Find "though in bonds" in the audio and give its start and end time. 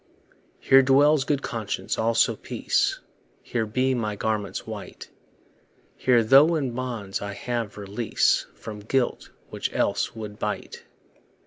6.23-7.21